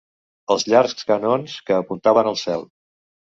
[0.53, 2.65] Els llargs canons que apuntaven al cel